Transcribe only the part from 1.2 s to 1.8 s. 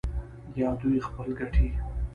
ګټې